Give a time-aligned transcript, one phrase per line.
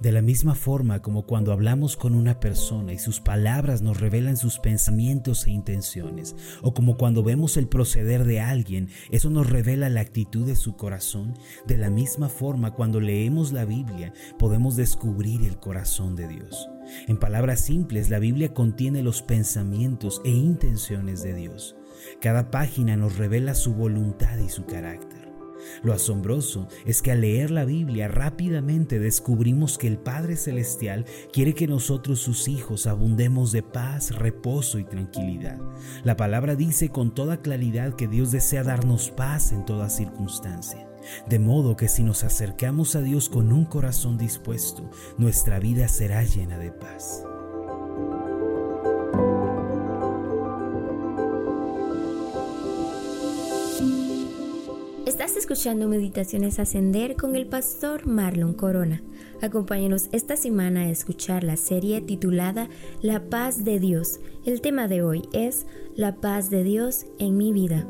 [0.00, 4.36] De la misma forma como cuando hablamos con una persona y sus palabras nos revelan
[4.36, 9.88] sus pensamientos e intenciones, o como cuando vemos el proceder de alguien, eso nos revela
[9.88, 11.34] la actitud de su corazón,
[11.66, 16.68] de la misma forma cuando leemos la Biblia podemos descubrir el corazón de Dios.
[17.08, 21.74] En palabras simples, la Biblia contiene los pensamientos e intenciones de Dios.
[22.20, 25.27] Cada página nos revela su voluntad y su carácter.
[25.82, 31.54] Lo asombroso es que al leer la Biblia rápidamente descubrimos que el Padre Celestial quiere
[31.54, 35.58] que nosotros sus hijos abundemos de paz, reposo y tranquilidad.
[36.04, 40.88] La palabra dice con toda claridad que Dios desea darnos paz en toda circunstancia.
[41.28, 46.22] De modo que si nos acercamos a Dios con un corazón dispuesto, nuestra vida será
[46.22, 47.24] llena de paz.
[55.28, 59.02] Estás escuchando Meditaciones Ascender con el pastor Marlon Corona.
[59.42, 62.70] Acompáñanos esta semana a escuchar la serie titulada
[63.02, 64.20] La paz de Dios.
[64.46, 67.86] El tema de hoy es La paz de Dios en mi vida.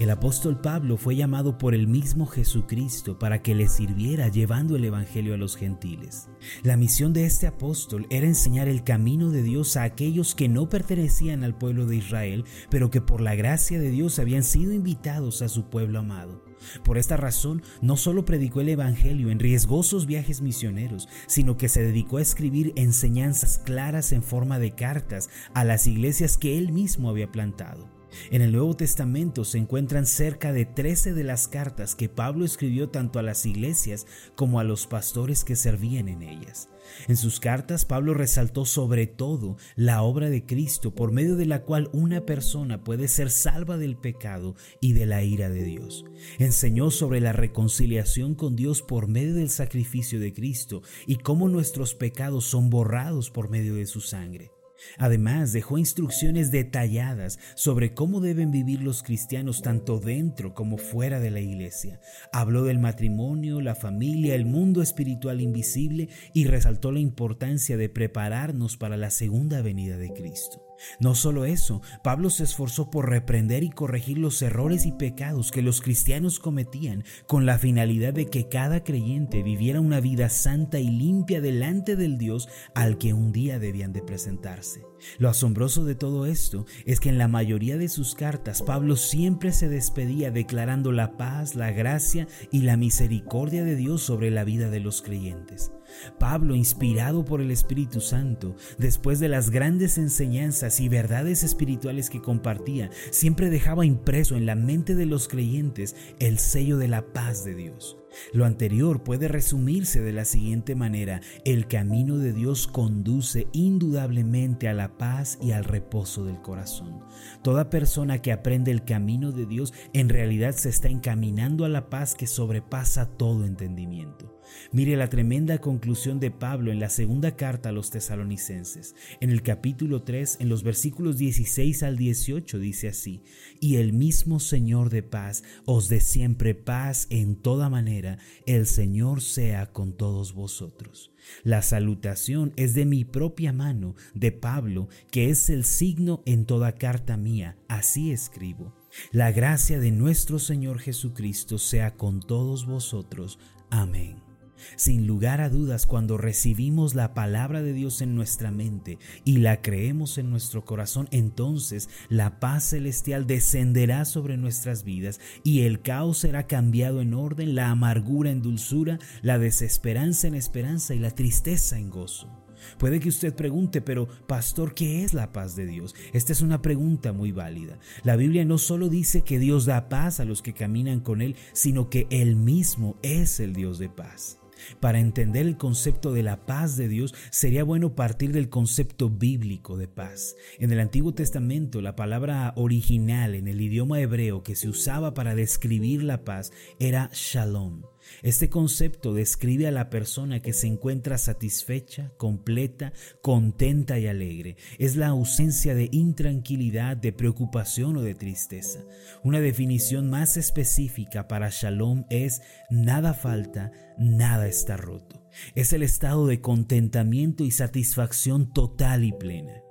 [0.00, 4.86] El apóstol Pablo fue llamado por el mismo Jesucristo para que le sirviera llevando el
[4.86, 6.30] Evangelio a los gentiles.
[6.62, 10.70] La misión de este apóstol era enseñar el camino de Dios a aquellos que no
[10.70, 15.42] pertenecían al pueblo de Israel, pero que por la gracia de Dios habían sido invitados
[15.42, 16.46] a su pueblo amado.
[16.82, 21.82] Por esta razón, no solo predicó el Evangelio en riesgosos viajes misioneros, sino que se
[21.82, 27.10] dedicó a escribir enseñanzas claras en forma de cartas a las iglesias que él mismo
[27.10, 27.99] había plantado.
[28.30, 32.88] En el Nuevo Testamento se encuentran cerca de 13 de las cartas que Pablo escribió
[32.88, 36.68] tanto a las iglesias como a los pastores que servían en ellas.
[37.08, 41.62] En sus cartas Pablo resaltó sobre todo la obra de Cristo por medio de la
[41.62, 46.04] cual una persona puede ser salva del pecado y de la ira de Dios.
[46.38, 51.94] Enseñó sobre la reconciliación con Dios por medio del sacrificio de Cristo y cómo nuestros
[51.94, 54.50] pecados son borrados por medio de su sangre.
[54.98, 61.30] Además, dejó instrucciones detalladas sobre cómo deben vivir los cristianos tanto dentro como fuera de
[61.30, 62.00] la iglesia.
[62.32, 68.76] Habló del matrimonio, la familia, el mundo espiritual invisible y resaltó la importancia de prepararnos
[68.76, 70.69] para la segunda venida de Cristo.
[70.98, 75.62] No solo eso, Pablo se esforzó por reprender y corregir los errores y pecados que
[75.62, 80.90] los cristianos cometían con la finalidad de que cada creyente viviera una vida santa y
[80.90, 84.82] limpia delante del Dios al que un día debían de presentarse.
[85.18, 89.52] Lo asombroso de todo esto es que en la mayoría de sus cartas Pablo siempre
[89.52, 94.70] se despedía declarando la paz, la gracia y la misericordia de Dios sobre la vida
[94.70, 95.72] de los creyentes.
[96.18, 102.22] Pablo, inspirado por el Espíritu Santo, después de las grandes enseñanzas y verdades espirituales que
[102.22, 107.44] compartía, siempre dejaba impreso en la mente de los creyentes el sello de la paz
[107.44, 107.96] de Dios.
[108.32, 114.74] Lo anterior puede resumirse de la siguiente manera, el camino de Dios conduce indudablemente a
[114.74, 117.00] la paz y al reposo del corazón.
[117.42, 121.90] Toda persona que aprende el camino de Dios en realidad se está encaminando a la
[121.90, 124.40] paz que sobrepasa todo entendimiento.
[124.72, 128.94] Mire la tremenda conclusión de Pablo en la segunda carta a los tesalonicenses.
[129.20, 133.22] En el capítulo 3, en los versículos 16 al 18, dice así,
[133.60, 137.99] y el mismo Señor de paz os dé siempre paz en toda manera,
[138.46, 141.12] el Señor sea con todos vosotros.
[141.42, 146.72] La salutación es de mi propia mano, de Pablo, que es el signo en toda
[146.72, 148.74] carta mía, así escribo.
[149.12, 153.38] La gracia de nuestro Señor Jesucristo sea con todos vosotros.
[153.70, 154.29] Amén.
[154.76, 159.62] Sin lugar a dudas, cuando recibimos la palabra de Dios en nuestra mente y la
[159.62, 166.18] creemos en nuestro corazón, entonces la paz celestial descenderá sobre nuestras vidas y el caos
[166.18, 171.78] será cambiado en orden, la amargura en dulzura, la desesperanza en esperanza y la tristeza
[171.78, 172.40] en gozo.
[172.78, 175.94] Puede que usted pregunte, pero pastor, ¿qué es la paz de Dios?
[176.12, 177.78] Esta es una pregunta muy válida.
[178.02, 181.36] La Biblia no solo dice que Dios da paz a los que caminan con Él,
[181.52, 184.39] sino que Él mismo es el Dios de paz.
[184.80, 189.76] Para entender el concepto de la paz de Dios sería bueno partir del concepto bíblico
[189.76, 190.36] de paz.
[190.58, 195.34] En el Antiguo Testamento la palabra original en el idioma hebreo que se usaba para
[195.34, 197.82] describir la paz era shalom.
[198.22, 202.92] Este concepto describe a la persona que se encuentra satisfecha, completa,
[203.22, 204.56] contenta y alegre.
[204.78, 208.80] Es la ausencia de intranquilidad, de preocupación o de tristeza.
[209.22, 215.22] Una definición más específica para shalom es nada falta, nada está roto.
[215.54, 219.69] Es el estado de contentamiento y satisfacción total y plena.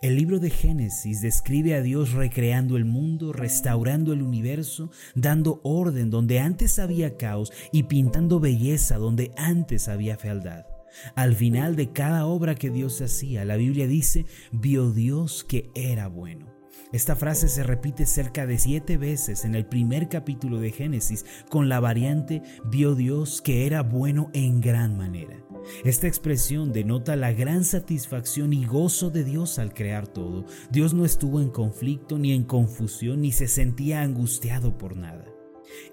[0.00, 6.10] El libro de Génesis describe a Dios recreando el mundo, restaurando el universo, dando orden
[6.10, 10.66] donde antes había caos y pintando belleza donde antes había fealdad.
[11.14, 16.08] Al final de cada obra que Dios hacía, la Biblia dice, vio Dios que era
[16.08, 16.63] bueno.
[16.92, 21.68] Esta frase se repite cerca de siete veces en el primer capítulo de Génesis con
[21.68, 25.44] la variante vio Dios que era bueno en gran manera.
[25.84, 30.44] Esta expresión denota la gran satisfacción y gozo de Dios al crear todo.
[30.70, 35.33] Dios no estuvo en conflicto ni en confusión ni se sentía angustiado por nada.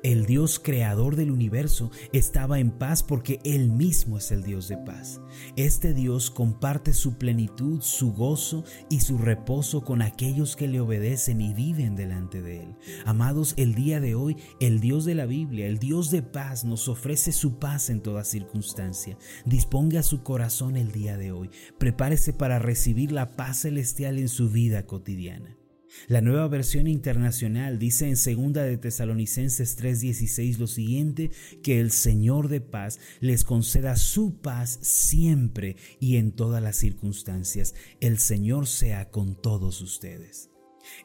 [0.04, 4.78] El Dios creador del universo estaba en paz porque Él mismo es el Dios de
[4.78, 5.22] paz.
[5.56, 11.42] Este Dios comparte su plenitud, su gozo y su reposo con aquellos que le obedecen
[11.42, 12.76] y viven delante de Él.
[13.06, 16.88] Amados, el día de hoy, el Dios de la Biblia, el Dios de paz, nos
[16.88, 19.18] ofrece su paz en toda circunstancia.
[19.46, 21.50] Disponga su corazón el día de hoy.
[21.78, 25.61] Prepárese para recibir la paz celestial en su vida cotidiana.
[26.08, 31.32] La nueva versión internacional dice en 2 de Tesalonicenses 3:16 lo siguiente,
[31.64, 37.76] que el Señor de paz les conceda su paz siempre y en todas las circunstancias.
[38.00, 40.51] El Señor sea con todos ustedes.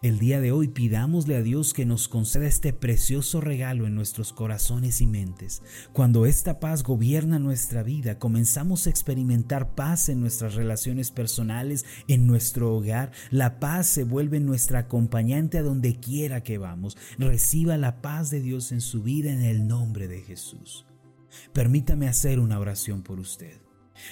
[0.03, 4.33] El día de hoy pidámosle a Dios que nos conceda este precioso regalo en nuestros
[4.33, 5.63] corazones y mentes.
[5.93, 12.27] Cuando esta paz gobierna nuestra vida, comenzamos a experimentar paz en nuestras relaciones personales, en
[12.27, 13.13] nuestro hogar.
[13.31, 16.97] La paz se vuelve nuestra acompañante a donde quiera que vamos.
[17.19, 20.87] Reciba la paz de Dios en su vida en el nombre de Jesús.
[21.53, 23.66] Permítame hacer una oración por usted.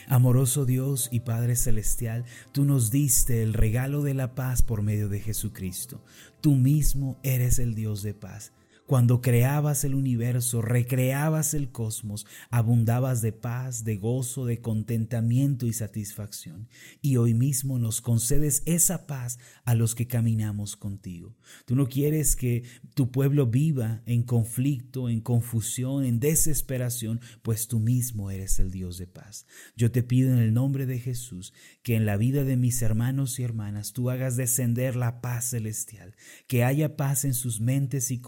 [0.09, 5.09] Amoroso Dios y Padre Celestial, tú nos diste el regalo de la paz por medio
[5.09, 6.03] de Jesucristo.
[6.41, 8.53] Tú mismo eres el Dios de paz.
[8.87, 15.73] Cuando creabas el universo, recreabas el cosmos, abundabas de paz, de gozo, de contentamiento y
[15.73, 16.69] satisfacción.
[17.01, 21.35] Y hoy mismo nos concedes esa paz a los que caminamos contigo.
[21.65, 22.65] Tú no quieres que
[22.95, 28.99] tu pueblo viva en conflicto, en confusión, en desesperación, pues tú mismo eres el Dios
[28.99, 29.47] de paz.
[29.77, 33.39] Yo te pido en el nombre de Jesús que en la vida de mis hermanos
[33.39, 36.15] y hermanas tú hagas descender la paz celestial,
[36.49, 38.21] que haya paz en sus mentes y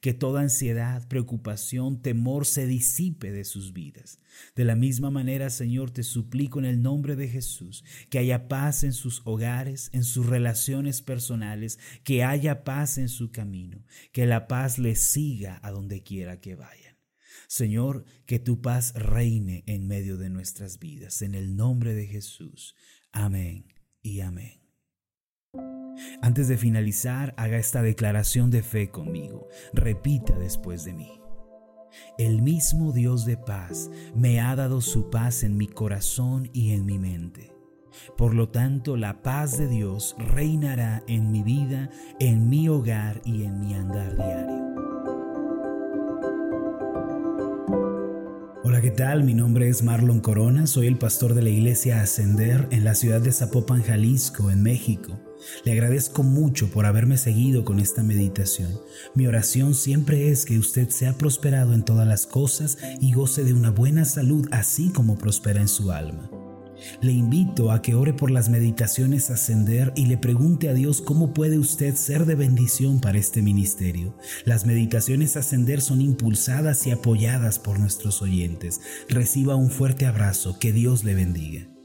[0.00, 4.20] que toda ansiedad, preocupación, temor se disipe de sus vidas.
[4.54, 8.84] De la misma manera, Señor, te suplico en el nombre de Jesús que haya paz
[8.84, 14.46] en sus hogares, en sus relaciones personales, que haya paz en su camino, que la
[14.46, 16.96] paz les siga a donde quiera que vayan.
[17.48, 22.74] Señor, que tu paz reine en medio de nuestras vidas, en el nombre de Jesús.
[23.12, 23.66] Amén
[24.02, 24.60] y amén.
[26.22, 29.48] Antes de finalizar, haga esta declaración de fe conmigo.
[29.72, 31.20] Repita después de mí.
[32.18, 36.84] El mismo Dios de paz me ha dado su paz en mi corazón y en
[36.84, 37.52] mi mente.
[38.16, 41.90] Por lo tanto, la paz de Dios reinará en mi vida,
[42.20, 44.66] en mi hogar y en mi andar diario.
[48.64, 49.24] Hola, ¿qué tal?
[49.24, 53.20] Mi nombre es Marlon Corona, soy el pastor de la iglesia Ascender en la ciudad
[53.20, 55.25] de Zapopan, Jalisco, en México.
[55.64, 58.80] Le agradezco mucho por haberme seguido con esta meditación.
[59.14, 63.52] Mi oración siempre es que usted sea prosperado en todas las cosas y goce de
[63.52, 66.30] una buena salud así como prospera en su alma.
[67.00, 71.32] Le invito a que ore por las meditaciones ascender y le pregunte a Dios cómo
[71.32, 74.16] puede usted ser de bendición para este ministerio.
[74.44, 78.80] Las meditaciones ascender son impulsadas y apoyadas por nuestros oyentes.
[79.08, 81.75] Reciba un fuerte abrazo, que Dios le bendiga.